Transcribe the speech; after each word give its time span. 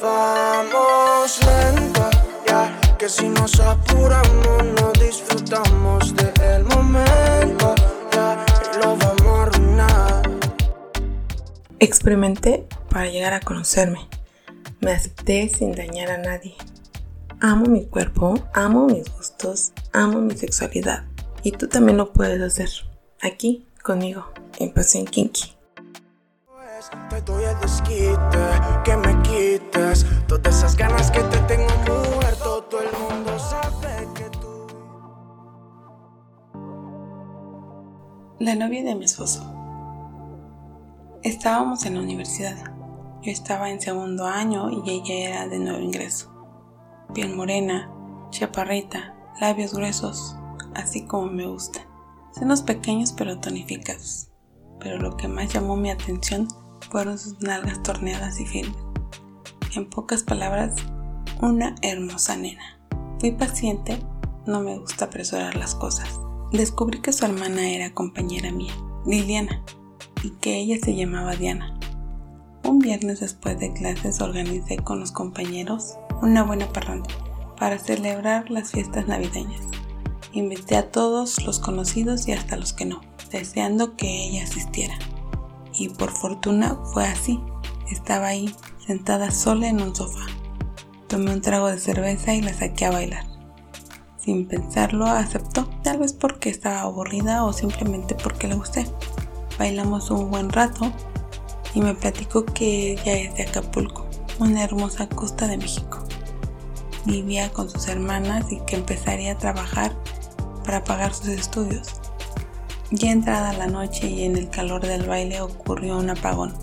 Vamos 0.00 1.40
lento, 1.46 2.10
ya 2.46 2.96
que 2.98 3.08
si 3.08 3.28
nos 3.28 3.58
apuramos 3.60 4.64
no 4.78 4.92
disfrutamos 4.92 6.14
del 6.14 6.64
momento, 6.64 7.74
ya 8.12 8.44
lo 8.78 8.96
vamos 8.96 9.22
a 9.22 9.42
arruinar. 9.42 10.22
Experimenté 11.78 12.66
para 12.90 13.08
llegar 13.08 13.32
a 13.32 13.40
conocerme. 13.40 14.06
Me 14.80 14.92
acepté 14.92 15.48
sin 15.48 15.72
dañar 15.72 16.10
a 16.10 16.18
nadie. 16.18 16.56
Amo 17.40 17.64
mi 17.66 17.86
cuerpo, 17.86 18.38
amo 18.52 18.86
mis 18.86 19.10
gustos, 19.10 19.72
amo 19.92 20.20
mi 20.20 20.36
sexualidad. 20.36 21.04
Y 21.42 21.52
tú 21.52 21.68
también 21.68 21.96
lo 21.96 22.12
puedes 22.12 22.42
hacer. 22.42 22.68
Aquí, 23.22 23.66
conmigo, 23.82 24.26
en 24.58 24.72
Pasión 24.72 25.06
Kinky. 25.06 25.55
Te 27.10 27.20
doy 27.22 27.44
el 27.44 27.58
desquite, 27.60 28.16
que 28.84 28.96
me 28.96 29.22
quites 29.22 30.06
todas 30.28 30.56
esas 30.56 30.76
ganas 30.76 31.10
que 31.10 31.20
te 31.20 31.38
tengo 31.40 31.66
mujer. 31.86 32.36
Todo 32.36 32.80
el 32.80 32.98
mundo 32.98 33.38
sabe 33.38 34.08
que 34.14 34.30
tú. 34.30 34.66
La 38.38 38.54
novia 38.54 38.84
de 38.84 38.94
mi 38.94 39.04
esposo. 39.04 39.42
Estábamos 41.22 41.84
en 41.86 41.94
la 41.94 42.00
universidad. 42.02 42.56
Yo 43.22 43.32
estaba 43.32 43.70
en 43.70 43.80
segundo 43.80 44.26
año 44.26 44.70
y 44.70 44.88
ella 44.88 45.28
era 45.28 45.48
de 45.48 45.58
nuevo 45.58 45.80
ingreso. 45.80 46.32
Piel 47.12 47.34
morena, 47.34 47.90
chaparrita, 48.30 49.16
labios 49.40 49.74
gruesos, 49.74 50.36
así 50.74 51.04
como 51.06 51.26
me 51.26 51.46
gustan. 51.46 51.82
Senos 52.30 52.62
pequeños 52.62 53.12
pero 53.12 53.40
tonificados. 53.40 54.28
Pero 54.78 54.98
lo 54.98 55.16
que 55.16 55.26
más 55.26 55.52
llamó 55.52 55.74
mi 55.74 55.90
atención 55.90 56.46
fueron 56.90 57.18
sus 57.18 57.40
nalgas 57.40 57.82
torneadas 57.82 58.40
y 58.40 58.46
firmes. 58.46 58.76
En 59.74 59.88
pocas 59.88 60.22
palabras, 60.22 60.74
una 61.40 61.74
hermosa 61.82 62.36
nena. 62.36 62.78
Fui 63.18 63.32
paciente, 63.32 63.98
no 64.46 64.60
me 64.60 64.78
gusta 64.78 65.06
apresurar 65.06 65.56
las 65.56 65.74
cosas. 65.74 66.08
Descubrí 66.52 67.00
que 67.00 67.12
su 67.12 67.24
hermana 67.24 67.68
era 67.68 67.92
compañera 67.92 68.52
mía, 68.52 68.72
Liliana, 69.06 69.62
y 70.22 70.30
que 70.30 70.56
ella 70.58 70.76
se 70.82 70.94
llamaba 70.94 71.36
Diana. 71.36 71.78
Un 72.64 72.78
viernes 72.78 73.20
después 73.20 73.58
de 73.58 73.72
clases 73.72 74.20
organicé 74.20 74.76
con 74.78 75.00
los 75.00 75.12
compañeros 75.12 75.94
una 76.22 76.42
buena 76.42 76.68
parranda 76.72 77.08
para 77.58 77.78
celebrar 77.78 78.50
las 78.50 78.72
fiestas 78.72 79.06
navideñas. 79.06 79.62
Invité 80.32 80.76
a 80.76 80.90
todos 80.90 81.44
los 81.44 81.58
conocidos 81.58 82.28
y 82.28 82.32
hasta 82.32 82.56
los 82.56 82.72
que 82.72 82.84
no, 82.84 83.00
deseando 83.30 83.96
que 83.96 84.26
ella 84.26 84.44
asistiera. 84.44 84.98
Y 85.76 85.90
por 85.90 86.10
fortuna 86.10 86.78
fue 86.92 87.06
así. 87.06 87.40
Estaba 87.90 88.28
ahí, 88.28 88.54
sentada 88.86 89.30
sola 89.30 89.68
en 89.68 89.80
un 89.80 89.94
sofá. 89.94 90.26
Tomé 91.06 91.32
un 91.32 91.40
trago 91.40 91.68
de 91.68 91.78
cerveza 91.78 92.34
y 92.34 92.40
la 92.40 92.54
saqué 92.54 92.86
a 92.86 92.90
bailar. 92.90 93.24
Sin 94.18 94.48
pensarlo, 94.48 95.06
aceptó, 95.06 95.68
tal 95.84 95.98
vez 95.98 96.12
porque 96.12 96.48
estaba 96.48 96.80
aburrida 96.80 97.44
o 97.44 97.52
simplemente 97.52 98.14
porque 98.14 98.48
le 98.48 98.56
gusté. 98.56 98.86
Bailamos 99.58 100.10
un 100.10 100.30
buen 100.30 100.50
rato 100.50 100.90
y 101.74 101.80
me 101.80 101.94
platicó 101.94 102.44
que 102.44 102.92
ella 102.92 103.12
es 103.12 103.34
de 103.36 103.44
Acapulco, 103.44 104.06
una 104.40 104.64
hermosa 104.64 105.08
costa 105.08 105.46
de 105.46 105.58
México. 105.58 105.98
Vivía 107.04 107.52
con 107.52 107.70
sus 107.70 107.86
hermanas 107.86 108.50
y 108.50 108.60
que 108.60 108.76
empezaría 108.76 109.32
a 109.32 109.38
trabajar 109.38 109.94
para 110.64 110.82
pagar 110.82 111.14
sus 111.14 111.28
estudios. 111.28 112.00
Ya 112.92 113.10
entrada 113.10 113.52
la 113.52 113.66
noche 113.66 114.08
y 114.08 114.22
en 114.22 114.36
el 114.36 114.48
calor 114.48 114.86
del 114.86 115.08
baile 115.08 115.40
ocurrió 115.40 115.98
un 115.98 116.10
apagón. 116.10 116.54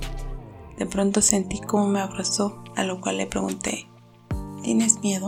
De 0.78 0.86
pronto 0.86 1.22
sentí 1.22 1.60
como 1.60 1.88
me 1.88 2.00
abrazó, 2.00 2.64
a 2.78 2.86
lo 2.86 3.02
cual 3.02 3.18
le 3.18 3.28
pregunté, 3.28 3.88
¿tienes 4.64 5.00
miedo? 5.02 5.28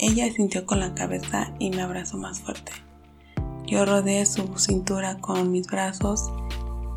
Ella 0.00 0.30
sintió 0.32 0.66
con 0.66 0.80
la 0.80 0.94
cabeza 0.94 1.54
y 1.60 1.70
me 1.70 1.82
abrazó 1.82 2.18
más 2.18 2.40
fuerte. 2.40 2.72
Yo 3.64 3.84
rodeé 3.84 4.26
su 4.26 4.58
cintura 4.58 5.20
con 5.20 5.52
mis 5.52 5.68
brazos, 5.68 6.32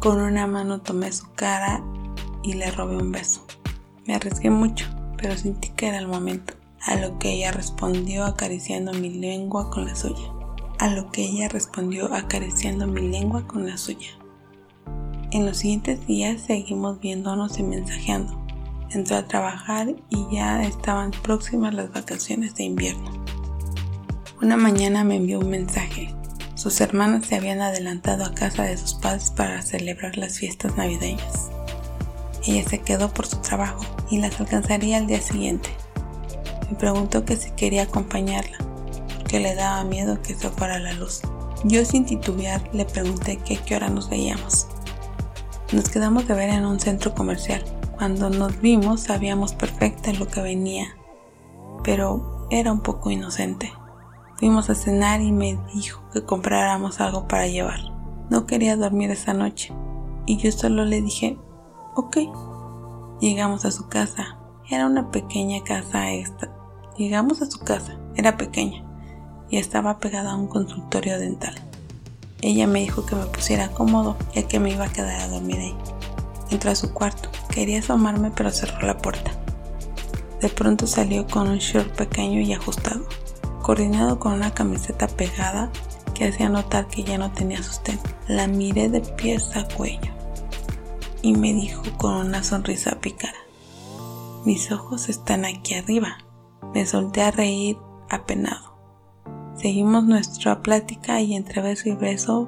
con 0.01 0.19
una 0.19 0.47
mano 0.47 0.81
tomé 0.81 1.11
su 1.11 1.31
cara 1.33 1.83
y 2.41 2.53
le 2.53 2.71
robé 2.71 2.97
un 2.97 3.11
beso. 3.11 3.45
Me 4.07 4.15
arriesgué 4.15 4.49
mucho, 4.49 4.87
pero 5.17 5.37
sentí 5.37 5.69
que 5.69 5.89
era 5.89 5.99
el 5.99 6.07
momento, 6.07 6.55
a 6.81 6.95
lo 6.95 7.19
que 7.19 7.33
ella 7.33 7.51
respondió 7.51 8.25
acariciando 8.25 8.93
mi 8.93 9.11
lengua 9.11 9.69
con 9.69 9.85
la 9.85 9.95
suya. 9.95 10.34
A 10.77 10.89
lo 10.89 11.09
que 11.09 11.23
ella 11.23 11.47
respondió 11.47 12.13
acariciando 12.13 12.85
mi 12.85 13.01
lengua 13.09 13.47
con 13.47 13.65
la 13.65 13.77
suya. 13.77 14.09
En 15.31 15.45
los 15.45 15.57
siguientes 15.57 16.05
días 16.05 16.41
seguimos 16.41 16.99
viéndonos 16.99 17.57
y 17.59 17.63
mensajeando. 17.63 18.45
Entró 18.91 19.15
a 19.15 19.27
trabajar 19.27 19.95
y 20.09 20.35
ya 20.35 20.63
estaban 20.63 21.11
próximas 21.11 21.73
las 21.73 21.91
vacaciones 21.91 22.55
de 22.55 22.65
invierno. 22.65 23.09
Una 24.41 24.57
mañana 24.57 25.03
me 25.05 25.15
envió 25.15 25.39
un 25.39 25.49
mensaje. 25.49 26.13
Sus 26.55 26.81
hermanas 26.81 27.25
se 27.25 27.35
habían 27.35 27.61
adelantado 27.61 28.25
a 28.25 28.33
casa 28.33 28.63
de 28.63 28.77
sus 28.77 28.95
padres 28.95 29.31
para 29.31 29.61
celebrar 29.61 30.17
las 30.17 30.39
fiestas 30.39 30.75
navideñas. 30.75 31.49
Ella 32.45 32.67
se 32.67 32.79
quedó 32.79 33.13
por 33.13 33.25
su 33.27 33.37
trabajo 33.37 33.83
y 34.09 34.19
las 34.19 34.39
alcanzaría 34.39 34.97
al 34.97 35.07
día 35.07 35.21
siguiente. 35.21 35.69
Me 36.69 36.77
preguntó 36.77 37.23
que 37.25 37.37
si 37.37 37.51
quería 37.51 37.83
acompañarla, 37.83 38.57
le 39.39 39.55
daba 39.55 39.83
miedo 39.83 40.21
que 40.21 40.35
fuera 40.35 40.79
la 40.79 40.93
luz. 40.93 41.21
Yo 41.63 41.83
sin 41.83 42.05
titubear 42.05 42.61
le 42.73 42.85
pregunté 42.85 43.37
que 43.37 43.57
qué 43.57 43.75
hora 43.75 43.89
nos 43.89 44.09
veíamos. 44.09 44.67
Nos 45.71 45.89
quedamos 45.89 46.27
de 46.27 46.35
ver 46.35 46.49
en 46.49 46.65
un 46.65 46.79
centro 46.79 47.13
comercial. 47.13 47.63
Cuando 47.97 48.29
nos 48.29 48.61
vimos 48.61 49.01
sabíamos 49.01 49.53
perfecta 49.53 50.13
lo 50.13 50.27
que 50.27 50.41
venía, 50.41 50.95
pero 51.83 52.47
era 52.51 52.71
un 52.71 52.81
poco 52.81 53.09
inocente. 53.09 53.71
Fuimos 54.37 54.69
a 54.69 54.75
cenar 54.75 55.21
y 55.21 55.31
me 55.31 55.57
dijo 55.73 56.03
que 56.11 56.23
compráramos 56.23 56.99
algo 56.99 57.27
para 57.27 57.47
llevar. 57.47 57.79
No 58.29 58.45
quería 58.45 58.75
dormir 58.75 59.11
esa 59.11 59.33
noche 59.33 59.73
y 60.25 60.37
yo 60.37 60.51
solo 60.51 60.85
le 60.85 61.01
dije, 61.01 61.39
ok. 61.95 62.17
Llegamos 63.21 63.65
a 63.65 63.71
su 63.71 63.87
casa. 63.87 64.37
Era 64.69 64.87
una 64.87 65.09
pequeña 65.09 65.63
casa 65.63 66.11
esta. 66.11 66.51
Llegamos 66.97 67.41
a 67.41 67.49
su 67.49 67.59
casa. 67.59 67.97
Era 68.15 68.35
pequeña 68.35 68.85
y 69.49 69.57
estaba 69.57 69.99
pegada 69.99 70.31
a 70.31 70.35
un 70.35 70.47
consultorio 70.47 71.19
dental. 71.19 71.55
Ella 72.41 72.67
me 72.67 72.81
dijo 72.81 73.05
que 73.05 73.15
me 73.15 73.25
pusiera 73.25 73.69
cómodo 73.69 74.17
ya 74.33 74.47
que 74.47 74.59
me 74.59 74.71
iba 74.71 74.85
a 74.85 74.91
quedar 74.91 75.21
a 75.21 75.27
dormir 75.27 75.57
ahí. 75.57 75.75
Entró 76.49 76.71
a 76.71 76.75
su 76.75 76.93
cuarto. 76.93 77.29
Quería 77.49 77.79
asomarme 77.79 78.31
pero 78.31 78.51
cerró 78.51 78.85
la 78.85 78.97
puerta. 78.97 79.31
De 80.41 80.49
pronto 80.49 80.87
salió 80.87 81.25
con 81.27 81.47
un 81.47 81.57
short 81.57 81.95
pequeño 81.95 82.41
y 82.41 82.53
ajustado, 82.53 83.07
coordinado 83.61 84.19
con 84.19 84.33
una 84.33 84.53
camiseta 84.53 85.07
pegada 85.07 85.71
que 86.13 86.27
hacía 86.27 86.49
notar 86.49 86.87
que 86.87 87.03
ya 87.03 87.17
no 87.17 87.31
tenía 87.31 87.63
sostén. 87.63 87.99
La 88.27 88.47
miré 88.47 88.89
de 88.89 89.01
pies 89.01 89.55
a 89.55 89.67
cuello 89.67 90.15
y 91.25 91.33
me 91.33 91.53
dijo 91.53 91.81
con 91.97 92.13
una 92.13 92.43
sonrisa 92.43 92.99
pícara, 93.01 93.33
mis 94.45 94.71
ojos 94.71 95.09
están 95.09 95.43
aquí 95.43 95.73
arriba. 95.73 96.19
Me 96.71 96.85
solté 96.85 97.23
a 97.23 97.31
reír 97.31 97.77
apenado. 98.11 98.64
Seguimos 99.65 100.03
nuestra 100.03 100.61
plática 100.61 101.21
y 101.21 101.33
entre 101.33 101.59
beso 101.59 101.89
y 101.89 101.95
beso 101.95 102.47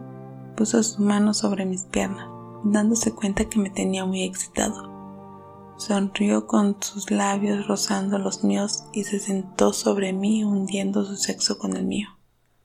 puso 0.55 0.83
su 0.83 1.01
mano 1.01 1.33
sobre 1.33 1.65
mis 1.65 1.81
piernas, 1.81 2.27
dándose 2.63 3.11
cuenta 3.11 3.45
que 3.45 3.57
me 3.57 3.71
tenía 3.71 4.05
muy 4.05 4.21
excitado. 4.21 5.73
Sonrió 5.77 6.45
con 6.45 6.77
sus 6.79 7.09
labios 7.09 7.65
rozando 7.65 8.19
los 8.19 8.43
míos 8.43 8.85
y 8.93 9.03
se 9.05 9.17
sentó 9.17 9.73
sobre 9.73 10.13
mí 10.13 10.43
hundiendo 10.43 11.05
su 11.05 11.15
sexo 11.15 11.57
con 11.57 11.75
el 11.75 11.85
mío. 11.85 12.07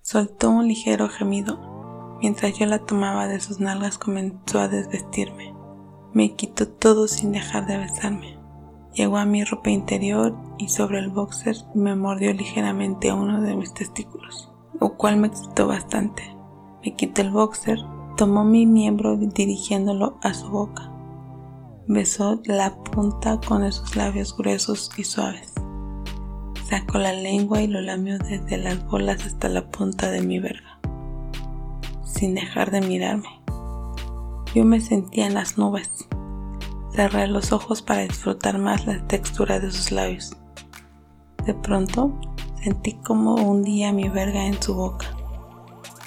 Soltó 0.03 0.51
un 0.51 0.69
ligero 0.69 1.09
gemido. 1.09 2.19
Mientras 2.21 2.59
yo 2.59 2.67
la 2.67 2.81
tomaba 2.81 3.29
de 3.29 3.41
sus 3.41 3.59
nalgas 3.59 3.97
comenzó 3.97 4.61
a 4.61 4.69
desvestirme. 4.69 5.55
Me 6.13 6.35
quitó 6.35 6.69
todo 6.69 7.09
sin 7.09 7.33
dejar 7.33 7.67
de 7.67 7.79
besarme. 7.79 8.42
Llegó 8.95 9.17
a 9.17 9.25
mi 9.25 9.43
ropa 9.43 9.71
interior 9.71 10.37
y 10.59 10.69
sobre 10.69 10.99
el 10.99 11.09
boxer 11.09 11.57
me 11.75 11.97
mordió 11.97 12.35
ligeramente 12.35 13.11
uno 13.11 13.41
de 13.41 13.57
mis 13.57 13.73
testículos, 13.73 14.53
lo 14.79 14.97
cual 14.99 15.17
me 15.17 15.29
excitó 15.29 15.67
bastante. 15.67 16.23
Me 16.85 16.95
quitó 16.95 17.23
el 17.23 17.31
boxer, 17.31 17.79
tomó 18.19 18.45
mi 18.45 18.67
miembro 18.67 19.17
dirigiéndolo 19.17 20.19
a 20.23 20.35
su 20.35 20.51
boca. 20.51 20.91
Besó 21.89 22.43
la 22.45 22.77
punta 22.77 23.41
con 23.41 23.65
esos 23.65 23.97
labios 23.97 24.37
gruesos 24.37 24.91
y 24.99 25.05
suaves. 25.05 25.55
Sacó 26.69 26.99
la 26.99 27.13
lengua 27.13 27.63
y 27.63 27.69
lo 27.69 27.81
lamió 27.81 28.19
desde 28.19 28.59
las 28.59 28.85
bolas 28.87 29.25
hasta 29.25 29.49
la 29.49 29.71
punta 29.71 30.11
de 30.11 30.21
mi 30.21 30.39
verga, 30.39 30.79
sin 32.05 32.35
dejar 32.35 32.71
de 32.71 32.83
mirarme. 32.83 33.29
Yo 34.55 34.67
me 34.67 34.81
sentía 34.81 35.27
en 35.27 35.35
las 35.35 35.57
nubes. 35.57 36.09
Cerré 36.95 37.27
los 37.27 37.53
ojos 37.53 37.81
para 37.81 38.03
disfrutar 38.03 38.59
más 38.59 38.87
la 38.87 38.99
textura 39.07 39.59
de 39.59 39.71
sus 39.71 39.93
labios. 39.93 40.37
De 41.47 41.55
pronto 41.55 42.13
sentí 42.63 42.93
como 42.95 43.35
hundía 43.35 43.93
mi 43.93 44.09
verga 44.09 44.47
en 44.47 44.63
su 44.63 44.75
boca, 44.75 45.07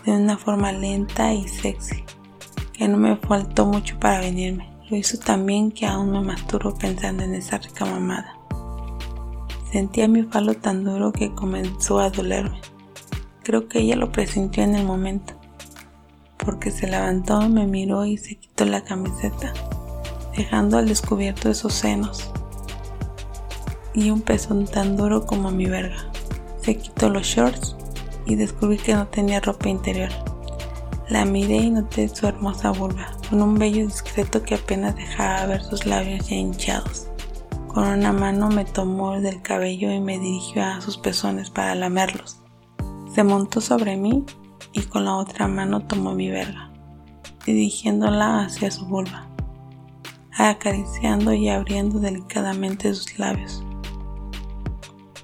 de 0.05 0.11
una 0.11 0.37
forma 0.37 0.71
lenta 0.71 1.33
y 1.33 1.47
sexy, 1.47 2.03
que 2.71 2.87
no 2.87 2.97
me 2.97 3.17
faltó 3.17 3.65
mucho 3.65 3.99
para 3.99 4.19
venirme. 4.19 4.69
Lo 4.89 4.95
hizo 4.95 5.17
también 5.17 5.71
que 5.71 5.87
aún 5.87 6.11
me 6.11 6.21
masturbo 6.21 6.75
pensando 6.75 7.23
en 7.23 7.33
esa 7.33 7.57
rica 7.57 7.85
mamada. 7.85 8.37
Sentía 9.71 10.07
mi 10.07 10.21
falo 10.21 10.53
tan 10.53 10.83
duro 10.83 11.11
que 11.11 11.33
comenzó 11.33 11.99
a 11.99 12.11
dolerme. 12.11 12.61
Creo 13.43 13.67
que 13.67 13.79
ella 13.79 13.95
lo 13.95 14.11
presintió 14.11 14.63
en 14.63 14.75
el 14.75 14.85
momento, 14.85 15.33
porque 16.37 16.69
se 16.69 16.87
levantó, 16.87 17.49
me 17.49 17.65
miró 17.65 18.05
y 18.05 18.17
se 18.17 18.35
quitó 18.35 18.65
la 18.65 18.83
camiseta, 18.83 19.51
dejando 20.35 20.77
al 20.77 20.87
descubierto 20.87 21.49
esos 21.49 21.73
senos 21.73 22.31
y 23.95 24.11
un 24.11 24.21
pezón 24.21 24.65
tan 24.65 24.97
duro 24.97 25.25
como 25.25 25.51
mi 25.51 25.65
verga. 25.65 25.97
Se 26.61 26.77
quitó 26.77 27.09
los 27.09 27.25
shorts 27.25 27.75
y 28.25 28.35
descubrí 28.35 28.77
que 28.77 28.93
no 28.93 29.07
tenía 29.07 29.39
ropa 29.39 29.69
interior. 29.69 30.09
La 31.09 31.23
miré 31.23 31.57
y 31.57 31.69
noté 31.69 32.09
su 32.09 32.27
hermosa 32.27 32.71
vulva, 32.71 33.11
con 33.29 33.41
un 33.41 33.55
vello 33.55 33.85
discreto 33.85 34.43
que 34.43 34.55
apenas 34.55 34.95
dejaba 34.95 35.45
ver 35.45 35.63
sus 35.63 35.85
labios 35.85 36.27
ya 36.27 36.35
hinchados. 36.35 37.07
Con 37.67 37.87
una 37.87 38.11
mano 38.11 38.49
me 38.49 38.65
tomó 38.65 39.19
del 39.19 39.41
cabello 39.41 39.91
y 39.91 39.99
me 39.99 40.17
dirigió 40.17 40.63
a 40.63 40.81
sus 40.81 40.97
pezones 40.97 41.49
para 41.49 41.75
lamerlos. 41.75 42.39
Se 43.13 43.23
montó 43.23 43.61
sobre 43.61 43.97
mí 43.97 44.25
y 44.73 44.81
con 44.81 45.05
la 45.05 45.15
otra 45.15 45.47
mano 45.47 45.81
tomó 45.81 46.13
mi 46.13 46.29
verga, 46.29 46.71
dirigiéndola 47.45 48.45
hacia 48.45 48.71
su 48.71 48.85
vulva, 48.85 49.27
acariciando 50.37 51.33
y 51.33 51.49
abriendo 51.49 51.99
delicadamente 51.99 52.93
sus 52.93 53.17
labios. 53.17 53.63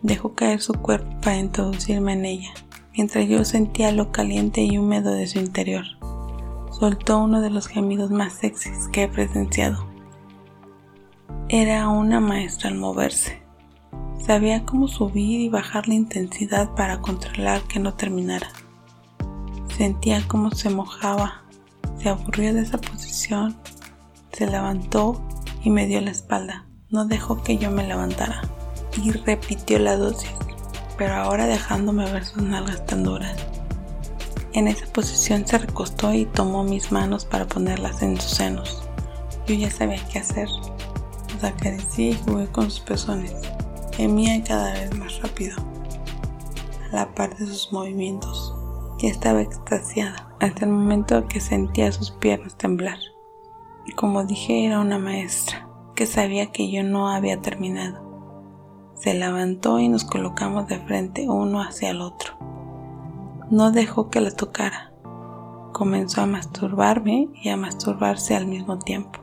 Dejó 0.02 0.34
caer 0.34 0.62
su 0.62 0.74
cuerpo 0.74 1.10
para 1.22 1.38
introducirme 1.38 2.14
en 2.14 2.26
ella, 2.26 2.54
mientras 2.96 3.28
yo 3.28 3.46
sentía 3.46 3.92
lo 3.92 4.12
caliente 4.12 4.62
y 4.62 4.78
húmedo 4.78 5.12
de 5.12 5.28
su 5.28 5.40
interior. 5.40 5.86
Soltó 6.72 7.20
uno 7.20 7.42
de 7.42 7.50
los 7.50 7.68
gemidos 7.68 8.10
más 8.10 8.34
sexys 8.34 8.88
que 8.88 9.04
he 9.04 9.08
presenciado. 9.08 9.86
Era 11.50 11.90
una 11.90 12.20
maestra 12.20 12.70
al 12.70 12.78
moverse. 12.78 13.42
Sabía 14.18 14.66
cómo 14.66 14.88
subir 14.88 15.42
y 15.42 15.50
bajar 15.50 15.88
la 15.88 15.96
intensidad 15.96 16.74
para 16.76 17.02
controlar 17.02 17.62
que 17.64 17.80
no 17.80 17.94
terminara. 17.94 18.48
Sentía 19.78 20.24
cómo 20.28 20.52
se 20.52 20.70
mojaba, 20.70 21.44
se 21.98 22.10
aburrió 22.10 22.54
de 22.54 22.62
esa 22.62 22.78
posición, 22.78 23.58
se 24.42 24.48
levantó 24.48 25.22
y 25.64 25.70
me 25.70 25.86
dio 25.86 26.02
la 26.02 26.10
espalda. 26.10 26.66
No 26.90 27.06
dejó 27.06 27.44
que 27.44 27.60
yo 27.60 27.70
me 27.70 27.88
levantara 27.88 28.42
y 28.98 29.12
repitió 29.12 29.78
la 29.78 29.98
dosis, 29.98 30.32
pero 30.98 31.14
ahora 31.14 31.46
dejándome 31.46 32.12
ver 32.12 32.26
sus 32.26 32.42
nalgas 32.42 32.84
tan 32.88 33.04
duras. 33.04 33.36
En 34.54 34.68
esa 34.68 34.88
posición 34.88 35.46
se 35.46 35.60
recostó 35.60 36.12
y 36.12 36.26
tomó 36.26 36.64
mis 36.64 36.92
manos 36.92 37.24
para 37.24 37.46
ponerlas 37.46 38.02
en 38.02 38.20
sus 38.20 38.32
senos. 38.32 38.82
Yo 39.46 39.54
ya 39.54 39.70
sabía 39.70 40.04
qué 40.12 40.18
hacer. 40.18 40.48
Los 41.36 41.44
acaricié 41.44 42.10
y 42.10 42.20
jugué 42.26 42.48
con 42.48 42.72
sus 42.72 42.80
pezones. 42.80 43.36
Gemía 43.96 44.44
cada 44.44 44.74
vez 44.74 44.98
más 44.98 45.22
rápido, 45.22 45.56
a 46.92 46.96
la 46.96 47.14
par 47.14 47.38
de 47.38 47.46
sus 47.46 47.72
movimientos. 47.72 48.56
Ya 48.98 49.10
estaba 49.10 49.44
extasiada 49.44 50.34
hasta 50.40 50.66
el 50.66 50.72
momento 50.72 51.28
que 51.28 51.40
sentía 51.40 51.92
sus 51.92 52.10
piernas 52.10 52.58
temblar. 52.58 52.98
Y 53.86 53.94
como 53.94 54.26
dije, 54.26 54.66
era 54.66 54.80
una 54.80 55.00
maestra 55.00 55.68
que 55.96 56.06
sabía 56.06 56.52
que 56.52 56.72
yo 56.72 56.84
no 56.84 57.10
había 57.10 57.42
terminado. 57.42 58.12
Se 58.96 59.14
levantó 59.14 59.80
y 59.80 59.90
nos 59.90 60.04
colocamos 60.04 60.68
de 60.68 60.80
frente 60.80 61.28
uno 61.28 61.62
hacia 61.62 61.90
el 61.90 62.02
otro. 62.02 62.34
No 63.50 63.72
dejó 63.72 64.10
que 64.10 64.22
la 64.22 64.32
tocara. 64.32 64.94
Comenzó 65.74 66.22
a 66.22 66.26
masturbarme 66.26 67.30
y 67.34 67.50
a 67.50 67.58
masturbarse 67.58 68.36
al 68.36 68.46
mismo 68.46 68.78
tiempo. 68.80 69.20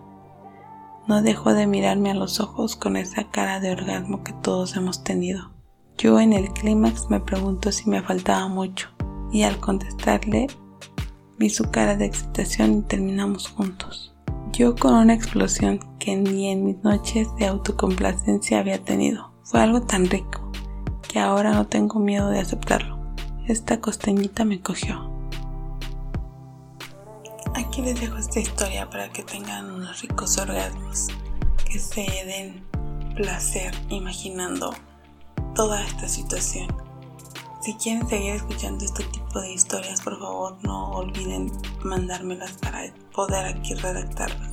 No 1.07 1.23
dejó 1.23 1.55
de 1.55 1.67
mirarme 1.67 2.11
a 2.11 2.15
los 2.15 2.41
ojos 2.41 2.77
con 2.77 2.97
esa 2.97 3.31
cara 3.31 3.61
de 3.61 3.71
orgasmo 3.71 4.23
que 4.25 4.33
todos 4.33 4.77
hemos 4.77 5.05
tenido. 5.05 5.53
Yo 5.97 6.21
en 6.21 6.33
el 6.33 6.53
clímax 6.53 7.09
me 7.09 7.21
preguntó 7.21 7.73
si 7.73 7.89
me 7.89 8.03
faltaba 8.03 8.47
mucho 8.49 8.89
y 9.33 9.43
al 9.43 9.59
contestarle 9.59 10.49
vi 11.39 11.51
su 11.51 11.71
cara 11.71 11.97
de 11.97 12.05
excitación 12.05 12.79
y 12.79 12.83
terminamos 12.83 13.49
juntos. 13.49 14.15
Con 14.59 14.95
una 14.95 15.15
explosión 15.15 15.79
que 16.01 16.17
ni 16.17 16.49
en 16.49 16.65
mis 16.65 16.83
noches 16.83 17.29
de 17.37 17.47
autocomplacencia 17.47 18.59
había 18.59 18.83
tenido. 18.83 19.33
Fue 19.45 19.61
algo 19.61 19.83
tan 19.83 20.11
rico 20.11 20.51
que 21.09 21.21
ahora 21.21 21.53
no 21.53 21.69
tengo 21.69 22.01
miedo 22.01 22.29
de 22.31 22.41
aceptarlo. 22.41 22.99
Esta 23.47 23.81
costeñita 23.81 24.45
me 24.45 24.61
cogió. 24.61 25.13
Aquí 27.55 27.83
les 27.83 28.01
dejo 28.01 28.17
esta 28.19 28.41
historia 28.41 28.91
para 28.91 29.11
que 29.13 29.23
tengan 29.23 29.71
unos 29.71 30.03
ricos 30.03 30.37
orgasmos, 30.39 31.07
que 31.65 31.79
se 31.79 32.03
den 32.27 32.65
placer 33.15 33.73
imaginando 33.91 34.75
toda 35.55 35.85
esta 35.85 36.09
situación. 36.09 36.67
Si 37.69 37.75
quieren 37.75 38.09
seguir 38.09 38.32
escuchando 38.32 38.82
este 38.82 39.05
tipo 39.05 39.43
de 39.43 39.53
historias, 39.53 40.00
por 40.00 40.19
favor 40.19 40.56
no 40.62 40.91
olviden 40.93 41.53
mandármelas 41.85 42.53
para 42.53 42.91
poder 43.15 43.44
aquí 43.44 43.75
redactarlas. 43.75 44.53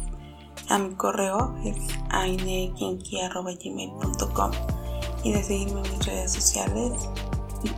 A 0.67 0.77
mi 0.77 0.94
correo 0.95 1.56
es 1.63 1.77
ainekinki.gmail.com 2.09 4.51
y 5.23 5.31
de 5.31 5.41
seguirme 5.41 5.81
en 5.81 5.91
mis 5.94 6.06
redes 6.06 6.33
sociales, 6.33 6.91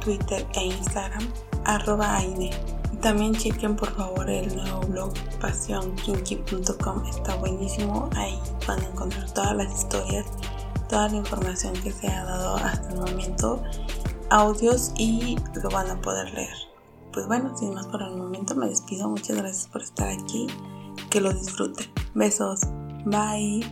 Twitter 0.04 0.44
e 0.56 0.66
Instagram, 0.66 1.32
arroba 1.66 2.18
aine. 2.18 2.50
También 3.04 3.36
chequen 3.36 3.76
por 3.76 3.96
favor 3.96 4.28
el 4.32 4.56
nuevo 4.56 4.80
blog 4.88 5.14
pasionkinky.com, 5.40 7.06
está 7.06 7.36
buenísimo, 7.36 8.10
ahí 8.16 8.40
van 8.68 8.80
a 8.80 8.88
encontrar 8.88 9.30
todas 9.34 9.56
las 9.56 9.72
historias, 9.72 10.26
toda 10.90 11.10
la 11.10 11.18
información 11.18 11.74
que 11.84 11.92
se 11.92 12.08
ha 12.08 12.24
dado 12.24 12.56
hasta 12.56 12.90
el 12.90 13.02
momento, 13.02 13.62
audios 14.30 14.92
y 14.98 15.38
lo 15.62 15.70
van 15.70 15.90
a 15.90 16.02
poder 16.02 16.34
leer. 16.34 16.56
Pues 17.14 17.28
bueno, 17.28 17.56
sin 17.58 17.74
más 17.74 17.88
por 17.88 18.02
el 18.02 18.16
momento 18.16 18.56
me 18.56 18.68
despido, 18.68 19.10
muchas 19.10 19.38
gracias 19.38 19.68
por 19.68 19.82
estar 19.82 20.10
aquí, 20.10 20.48
que 21.10 21.22
lo 21.22 21.34
disfruten. 21.34 21.88
Besos, 22.14 22.62
bye. 23.06 23.66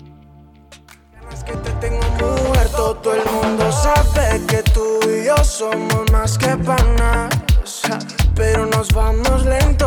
Pero 8.36 8.66
nos 8.66 8.92
vamos 8.94 9.46
lento. 9.46 9.86